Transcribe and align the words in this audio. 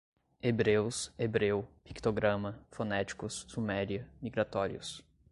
Hebreus, 0.41 1.11
hebreu, 1.15 1.61
pictograma, 1.83 2.57
fonéticos, 2.71 3.45
suméria, 3.47 4.03
migratórios 4.19 5.05